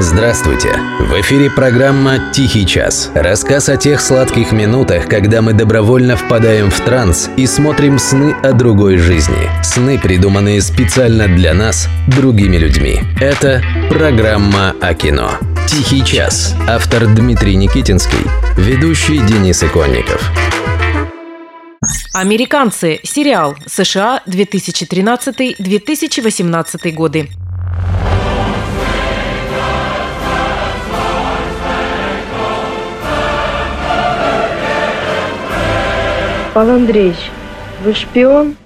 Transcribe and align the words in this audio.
Здравствуйте! 0.00 0.78
В 1.00 1.20
эфире 1.22 1.50
программа 1.50 2.30
«Тихий 2.32 2.64
час». 2.64 3.10
Рассказ 3.16 3.68
о 3.68 3.76
тех 3.76 4.00
сладких 4.00 4.52
минутах, 4.52 5.08
когда 5.08 5.42
мы 5.42 5.54
добровольно 5.54 6.16
впадаем 6.16 6.70
в 6.70 6.80
транс 6.80 7.28
и 7.36 7.48
смотрим 7.48 7.98
сны 7.98 8.32
о 8.44 8.52
другой 8.52 8.98
жизни. 8.98 9.50
Сны, 9.64 9.98
придуманные 9.98 10.62
специально 10.62 11.26
для 11.26 11.52
нас, 11.52 11.88
другими 12.06 12.58
людьми. 12.58 13.00
Это 13.20 13.60
программа 13.90 14.76
о 14.80 14.94
кино. 14.94 15.32
«Тихий 15.66 16.04
час». 16.04 16.54
Автор 16.68 17.08
Дмитрий 17.08 17.56
Никитинский. 17.56 18.24
Ведущий 18.56 19.18
Денис 19.18 19.64
Иконников. 19.64 20.30
Американцы. 22.14 23.00
Сериал. 23.02 23.56
США. 23.66 24.22
2013-2018 24.26 26.92
годы. 26.92 27.28
Павел 36.58 36.74
Андреевич, 36.74 37.30
вы 37.84 37.94
шпион? 37.94 38.56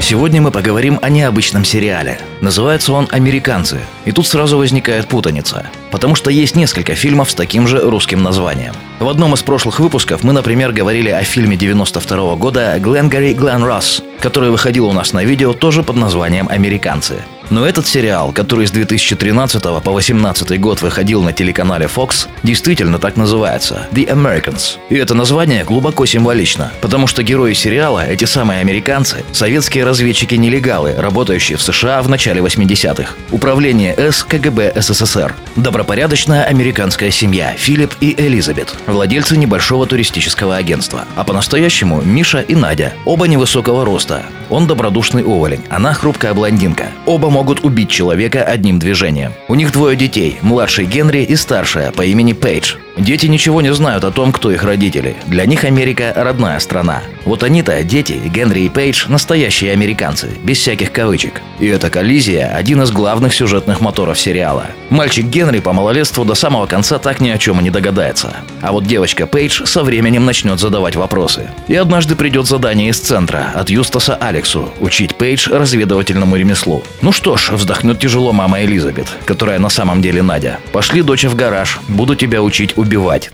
Сегодня 0.00 0.40
мы 0.40 0.50
поговорим 0.50 0.98
о 1.02 1.10
необычном 1.10 1.62
сериале. 1.62 2.18
Называется 2.40 2.94
он 2.94 3.06
«Американцы». 3.10 3.80
И 4.06 4.12
тут 4.12 4.26
сразу 4.26 4.56
возникает 4.56 5.06
путаница. 5.06 5.66
Потому 5.90 6.14
что 6.14 6.30
есть 6.30 6.56
несколько 6.56 6.94
фильмов 6.94 7.32
с 7.32 7.34
таким 7.34 7.68
же 7.68 7.80
русским 7.80 8.22
названием. 8.22 8.72
В 8.98 9.10
одном 9.10 9.34
из 9.34 9.42
прошлых 9.42 9.78
выпусков 9.78 10.22
мы, 10.22 10.32
например, 10.32 10.72
говорили 10.72 11.10
о 11.10 11.22
фильме 11.22 11.58
92 11.58 12.36
года 12.36 12.78
«Гленгари 12.78 13.34
Глен 13.34 13.62
Росс», 13.62 14.02
который 14.18 14.48
выходил 14.48 14.86
у 14.86 14.92
нас 14.94 15.12
на 15.12 15.22
видео 15.22 15.52
тоже 15.52 15.82
под 15.82 15.96
названием 15.96 16.48
«Американцы». 16.48 17.16
Но 17.50 17.66
этот 17.66 17.86
сериал, 17.86 18.30
который 18.32 18.68
с 18.68 18.70
2013 18.70 19.60
по 19.60 19.80
2018 19.80 20.60
год 20.60 20.82
выходил 20.82 21.22
на 21.22 21.32
телеканале 21.32 21.86
Fox, 21.86 22.28
действительно 22.44 23.00
так 23.00 23.16
называется– 23.16 23.88
The 23.92 24.08
Americans. 24.08 24.78
И 24.88 24.94
это 24.94 25.14
название 25.14 25.64
глубоко 25.64 26.06
символично, 26.06 26.72
потому 26.80 27.08
что 27.08 27.24
герои 27.24 27.52
сериала– 27.54 28.06
эти 28.08 28.24
самые 28.24 28.60
американцы, 28.60 29.24
советские 29.32 29.84
разведчики-нелегалы, 29.84 30.94
работающие 30.96 31.58
в 31.58 31.62
США 31.62 32.00
в 32.02 32.08
начале 32.08 32.40
80-х. 32.40 33.14
Управление 33.32 33.94
С 33.98 34.22
КГБ 34.22 34.74
СССР. 34.76 35.34
Добропорядочная 35.56 36.44
американская 36.44 37.10
семья 37.10 37.52
Филипп 37.58 37.94
и 38.00 38.14
Элизабет, 38.16 38.74
владельцы 38.86 39.36
небольшого 39.36 39.86
туристического 39.86 40.56
агентства. 40.56 41.04
А 41.16 41.24
по-настоящему 41.24 42.00
Миша 42.00 42.40
и 42.40 42.54
Надя, 42.54 42.92
оба 43.04 43.26
невысокого 43.26 43.84
роста. 43.84 44.22
Он 44.50 44.66
добродушный 44.66 45.22
уволень, 45.22 45.64
она 45.70 45.94
хрупкая 45.94 46.34
блондинка. 46.34 46.88
Оба 47.06 47.30
могут 47.30 47.64
убить 47.64 47.88
человека 47.88 48.42
одним 48.42 48.78
движением. 48.78 49.32
У 49.48 49.54
них 49.54 49.72
двое 49.72 49.96
детей, 49.96 50.38
младший 50.42 50.86
Генри 50.86 51.22
и 51.22 51.36
старшая 51.36 51.92
по 51.92 52.02
имени 52.04 52.32
Пейдж. 52.32 52.74
Дети 53.00 53.24
ничего 53.24 53.62
не 53.62 53.72
знают 53.72 54.04
о 54.04 54.10
том, 54.10 54.30
кто 54.30 54.50
их 54.50 54.62
родители. 54.62 55.16
Для 55.26 55.46
них 55.46 55.64
Америка– 55.64 56.12
родная 56.16 56.58
страна. 56.58 57.02
Вот 57.24 57.42
они-то, 57.42 57.82
дети, 57.82 58.20
Генри 58.26 58.60
и 58.60 58.68
Пейдж– 58.68 59.06
настоящие 59.08 59.72
американцы, 59.72 60.28
без 60.42 60.58
всяких 60.58 60.92
кавычек. 60.92 61.40
И 61.58 61.66
эта 61.66 61.88
коллизия– 61.88 62.54
один 62.54 62.82
из 62.82 62.90
главных 62.90 63.32
сюжетных 63.32 63.80
моторов 63.80 64.20
сериала. 64.20 64.66
Мальчик 64.90 65.24
Генри 65.24 65.60
по 65.60 65.72
малолетству 65.72 66.26
до 66.26 66.34
самого 66.34 66.66
конца 66.66 66.98
так 66.98 67.20
ни 67.20 67.30
о 67.30 67.38
чем 67.38 67.58
и 67.60 67.62
не 67.62 67.70
догадается. 67.70 68.36
А 68.60 68.70
вот 68.70 68.84
девочка 68.84 69.26
Пейдж 69.26 69.64
со 69.64 69.82
временем 69.82 70.26
начнет 70.26 70.60
задавать 70.60 70.96
вопросы. 70.96 71.48
И 71.68 71.74
однажды 71.76 72.16
придет 72.16 72.46
задание 72.46 72.90
из 72.90 73.00
центра 73.00 73.52
от 73.54 73.70
Юстаса 73.70 74.14
Алексу– 74.14 74.74
учить 74.78 75.14
Пейдж 75.16 75.48
разведывательному 75.48 76.36
ремеслу. 76.36 76.84
Ну 77.00 77.12
что 77.12 77.38
ж, 77.38 77.52
вздохнет 77.52 77.98
тяжело 77.98 78.34
мама 78.34 78.62
Элизабет, 78.62 79.06
которая 79.24 79.58
на 79.58 79.70
самом 79.70 80.02
деле 80.02 80.20
Надя. 80.20 80.58
Пошли, 80.72 81.00
доча, 81.00 81.30
в 81.30 81.34
гараж, 81.34 81.80
буду 81.88 82.14
тебя 82.14 82.42
учить 82.42 82.76
убивать. 82.76 82.89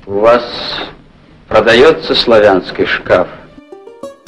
У 0.07 0.19
вас 0.21 0.45
продается 1.49 2.15
славянский 2.15 2.85
шкаф? 2.85 3.29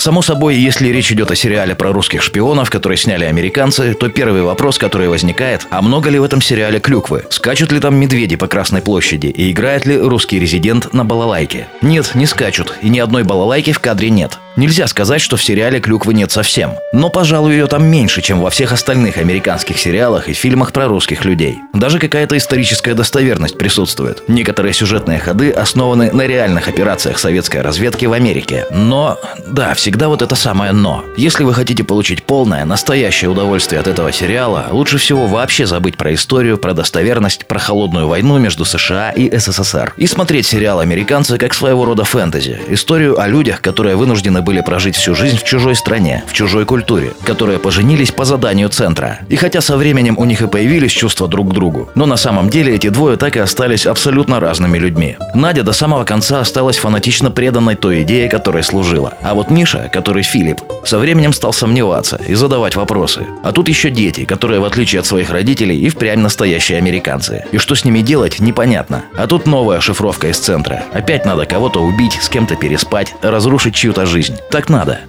Само 0.00 0.22
собой, 0.22 0.54
если 0.54 0.88
речь 0.90 1.10
идет 1.10 1.32
о 1.32 1.34
сериале 1.34 1.74
про 1.74 1.92
русских 1.92 2.22
шпионов, 2.22 2.70
который 2.70 2.96
сняли 2.96 3.24
американцы, 3.24 3.94
то 3.94 4.08
первый 4.08 4.42
вопрос, 4.42 4.78
который 4.78 5.08
возникает, 5.08 5.66
а 5.70 5.82
много 5.82 6.08
ли 6.08 6.20
в 6.20 6.22
этом 6.22 6.40
сериале 6.40 6.78
клюквы? 6.78 7.24
Скачут 7.30 7.72
ли 7.72 7.80
там 7.80 7.96
медведи 7.96 8.36
по 8.36 8.46
Красной 8.46 8.80
площади 8.80 9.26
и 9.26 9.50
играет 9.50 9.86
ли 9.86 9.98
русский 9.98 10.38
резидент 10.38 10.94
на 10.94 11.04
балалайке? 11.04 11.66
Нет, 11.82 12.12
не 12.14 12.26
скачут, 12.26 12.74
и 12.80 12.88
ни 12.88 13.00
одной 13.00 13.24
балалайки 13.24 13.72
в 13.72 13.80
кадре 13.80 14.10
нет. 14.10 14.38
Нельзя 14.58 14.88
сказать, 14.88 15.20
что 15.20 15.36
в 15.36 15.42
сериале 15.42 15.78
клюквы 15.78 16.14
нет 16.14 16.32
совсем. 16.32 16.72
Но, 16.92 17.10
пожалуй, 17.10 17.52
ее 17.52 17.68
там 17.68 17.84
меньше, 17.86 18.22
чем 18.22 18.40
во 18.40 18.50
всех 18.50 18.72
остальных 18.72 19.16
американских 19.16 19.78
сериалах 19.78 20.28
и 20.28 20.32
фильмах 20.32 20.72
про 20.72 20.88
русских 20.88 21.24
людей. 21.24 21.58
Даже 21.72 22.00
какая-то 22.00 22.36
историческая 22.36 22.94
достоверность 22.94 23.56
присутствует. 23.56 24.28
Некоторые 24.28 24.72
сюжетные 24.72 25.20
ходы 25.20 25.52
основаны 25.52 26.10
на 26.12 26.26
реальных 26.26 26.66
операциях 26.66 27.20
советской 27.20 27.62
разведки 27.62 28.06
в 28.06 28.12
Америке. 28.12 28.66
Но, 28.72 29.16
да, 29.46 29.74
всегда 29.88 30.08
вот 30.08 30.20
это 30.20 30.34
самое 30.34 30.72
«но». 30.72 31.02
Если 31.16 31.44
вы 31.44 31.54
хотите 31.54 31.82
получить 31.82 32.22
полное, 32.22 32.66
настоящее 32.66 33.30
удовольствие 33.30 33.80
от 33.80 33.86
этого 33.86 34.12
сериала, 34.12 34.66
лучше 34.70 34.98
всего 34.98 35.26
вообще 35.26 35.64
забыть 35.64 35.96
про 35.96 36.12
историю, 36.12 36.58
про 36.58 36.74
достоверность, 36.74 37.46
про 37.46 37.58
холодную 37.58 38.06
войну 38.06 38.36
между 38.36 38.66
США 38.66 39.12
и 39.12 39.34
СССР. 39.34 39.94
И 39.96 40.06
смотреть 40.06 40.44
сериал 40.44 40.80
«Американцы» 40.80 41.38
как 41.38 41.54
своего 41.54 41.86
рода 41.86 42.04
фэнтези. 42.04 42.60
Историю 42.68 43.18
о 43.18 43.28
людях, 43.28 43.62
которые 43.62 43.96
вынуждены 43.96 44.42
были 44.42 44.60
прожить 44.60 44.94
всю 44.94 45.14
жизнь 45.14 45.38
в 45.38 45.44
чужой 45.44 45.74
стране, 45.74 46.22
в 46.26 46.34
чужой 46.34 46.66
культуре, 46.66 47.14
которые 47.24 47.58
поженились 47.58 48.12
по 48.12 48.26
заданию 48.26 48.68
центра. 48.68 49.20
И 49.30 49.36
хотя 49.36 49.62
со 49.62 49.78
временем 49.78 50.18
у 50.18 50.26
них 50.26 50.42
и 50.42 50.48
появились 50.48 50.92
чувства 50.92 51.28
друг 51.28 51.48
к 51.48 51.54
другу, 51.54 51.88
но 51.94 52.04
на 52.04 52.18
самом 52.18 52.50
деле 52.50 52.74
эти 52.74 52.90
двое 52.90 53.16
так 53.16 53.36
и 53.36 53.40
остались 53.40 53.86
абсолютно 53.86 54.38
разными 54.38 54.76
людьми. 54.76 55.16
Надя 55.32 55.62
до 55.62 55.72
самого 55.72 56.04
конца 56.04 56.40
осталась 56.40 56.76
фанатично 56.76 57.30
преданной 57.30 57.74
той 57.74 58.02
идее, 58.02 58.28
которой 58.28 58.62
служила. 58.62 59.14
А 59.22 59.32
вот 59.32 59.50
Миша, 59.50 59.77
который 59.92 60.22
Филипп, 60.22 60.60
со 60.84 60.98
временем 60.98 61.32
стал 61.32 61.52
сомневаться 61.52 62.20
и 62.26 62.34
задавать 62.34 62.76
вопросы. 62.76 63.26
А 63.42 63.52
тут 63.52 63.68
еще 63.68 63.90
дети, 63.90 64.24
которые 64.24 64.60
в 64.60 64.64
отличие 64.64 65.00
от 65.00 65.06
своих 65.06 65.30
родителей 65.30 65.78
и 65.78 65.88
впрямь 65.88 66.20
настоящие 66.20 66.78
американцы. 66.78 67.44
И 67.52 67.58
что 67.58 67.74
с 67.74 67.84
ними 67.84 68.00
делать, 68.00 68.40
непонятно. 68.40 69.04
А 69.16 69.26
тут 69.26 69.46
новая 69.46 69.80
шифровка 69.80 70.28
из 70.28 70.38
центра. 70.38 70.84
Опять 70.92 71.24
надо 71.24 71.46
кого-то 71.46 71.80
убить, 71.80 72.18
с 72.20 72.28
кем-то 72.28 72.56
переспать, 72.56 73.14
разрушить 73.22 73.74
чью-то 73.74 74.06
жизнь. 74.06 74.36
Так 74.50 74.68
надо. 74.68 75.00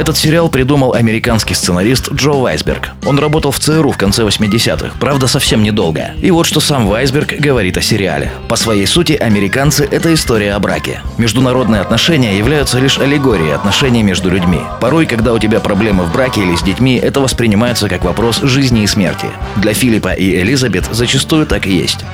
Этот 0.00 0.16
сериал 0.16 0.48
придумал 0.48 0.94
американский 0.94 1.52
сценарист 1.52 2.10
Джо 2.14 2.30
Вайсберг. 2.30 2.92
Он 3.04 3.18
работал 3.18 3.50
в 3.50 3.58
ЦРУ 3.58 3.92
в 3.92 3.98
конце 3.98 4.22
80-х, 4.22 4.94
правда 4.98 5.26
совсем 5.26 5.62
недолго. 5.62 6.12
И 6.22 6.30
вот 6.30 6.46
что 6.46 6.58
сам 6.58 6.86
Вайсберг 6.86 7.34
говорит 7.34 7.76
о 7.76 7.82
сериале. 7.82 8.32
По 8.48 8.56
своей 8.56 8.86
сути, 8.86 9.12
американцы– 9.12 9.86
это 9.90 10.14
история 10.14 10.54
о 10.54 10.58
браке. 10.58 11.02
Международные 11.18 11.82
отношения 11.82 12.38
являются 12.38 12.78
лишь 12.78 12.98
аллегорией 12.98 13.54
отношений 13.54 14.02
между 14.02 14.30
людьми. 14.30 14.60
Порой, 14.80 15.04
когда 15.04 15.34
у 15.34 15.38
тебя 15.38 15.60
проблемы 15.60 16.04
в 16.04 16.12
браке 16.14 16.40
или 16.40 16.56
с 16.56 16.62
детьми, 16.62 16.96
это 16.96 17.20
воспринимается 17.20 17.90
как 17.90 18.02
вопрос 18.02 18.40
жизни 18.40 18.84
и 18.84 18.86
смерти. 18.86 19.26
Для 19.56 19.74
Филиппа 19.74 20.14
и 20.14 20.40
Элизабет 20.40 20.88
зачастую 20.90 21.44
так 21.44 21.66
и 21.66 21.76
есть. 21.76 22.06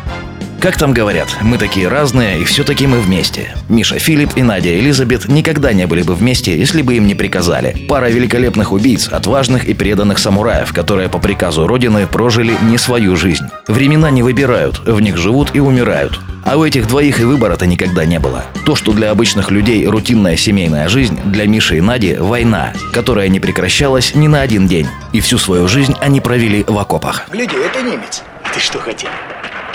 Как 0.61 0.79
там 0.79 0.93
говорят, 0.93 1.29
мы 1.43 1.59
такие 1.59 1.87
разные, 1.89 2.41
и 2.41 2.45
все-таки 2.45 2.87
мы 2.87 3.01
вместе. 3.01 3.55
Миша 3.69 3.99
Филипп 3.99 4.31
и 4.37 4.43
Надя 4.43 4.79
Элизабет 4.79 5.29
никогда 5.29 5.73
не 5.73 5.87
были 5.87 6.03
бы 6.03 6.15
вместе, 6.15 6.59
если 6.59 6.83
бы 6.83 6.95
им 6.97 7.07
не 7.07 7.15
приказали. 7.15 7.87
Пара 7.89 8.09
великолепных 8.09 8.73
убийц, 8.73 9.09
отважных 9.09 9.65
и 9.67 9.75
преданных 9.75 10.19
самураев, 10.19 10.73
которые 10.73 11.09
по 11.09 11.19
приказу 11.19 11.67
Родины 11.67 12.07
прожили 12.07 12.57
не 12.63 12.79
свою 12.79 13.17
жизнь. 13.17 13.45
Времена 13.69 14.11
не 14.11 14.23
выбирают, 14.23 14.81
в 14.87 15.01
них 15.01 15.17
живут 15.17 15.51
и 15.55 15.61
умирают. 15.61 16.19
А 16.45 16.57
у 16.57 16.65
этих 16.65 16.87
двоих 16.87 17.21
и 17.21 17.25
выбора-то 17.25 17.67
никогда 17.67 18.05
не 18.05 18.19
было. 18.19 18.45
То, 18.65 18.77
что 18.77 18.93
для 18.93 19.11
обычных 19.11 19.51
людей 19.51 19.87
рутинная 19.87 20.37
семейная 20.37 20.89
жизнь, 20.89 21.19
для 21.25 21.47
Миши 21.47 21.79
и 21.79 21.81
Нади– 21.81 22.15
война, 22.19 22.73
которая 22.93 23.29
не 23.29 23.41
прекращалась 23.41 24.15
ни 24.15 24.29
на 24.29 24.43
один 24.43 24.69
день. 24.69 24.87
И 25.13 25.21
всю 25.21 25.39
свою 25.39 25.69
жизнь 25.69 25.95
они 26.01 26.21
провели 26.21 26.65
в 26.67 26.79
окопах. 26.79 27.27
Гляди, 27.33 27.57
это 27.57 27.83
немец. 27.83 28.23
Ты 28.55 28.61
что 28.61 28.79
хотел? 28.79 29.11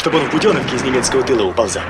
Чтобы 0.01 0.17
он 0.17 0.25
в 0.25 0.31
буденовке 0.31 0.77
из 0.77 0.81
немецкого 0.81 1.21
тыла 1.21 1.43
уползал. 1.43 1.83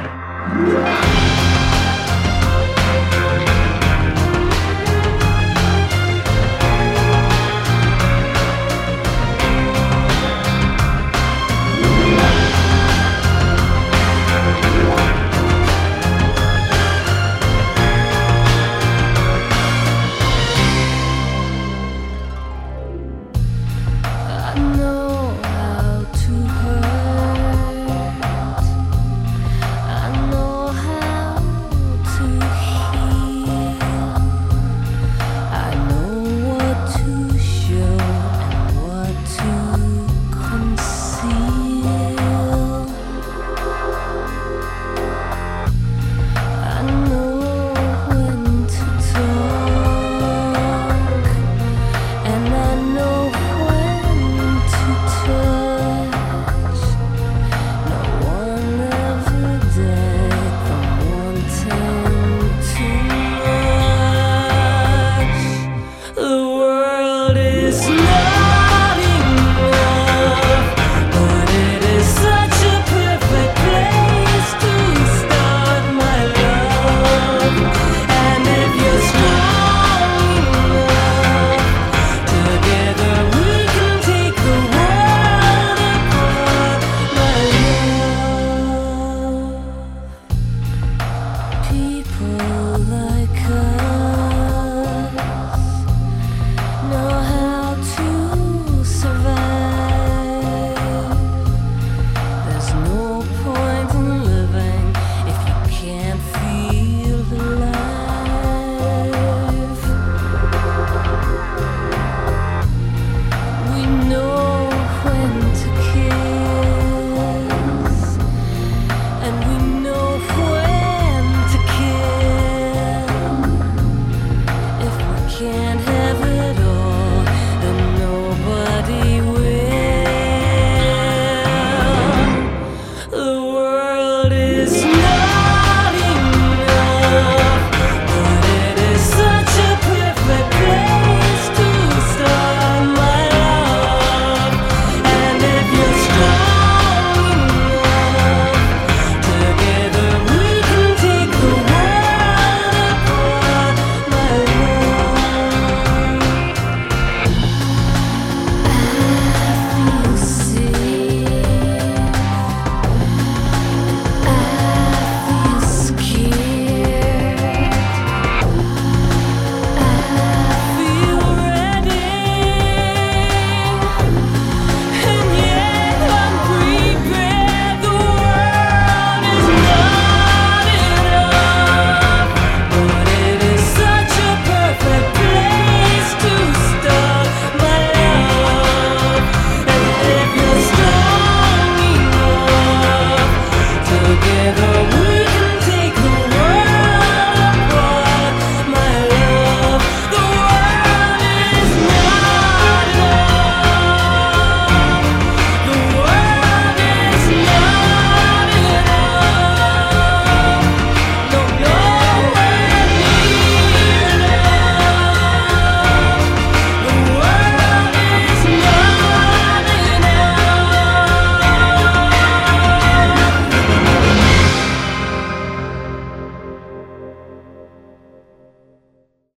full 92.21 93.10